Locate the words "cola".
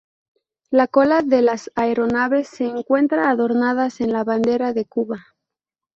0.87-1.21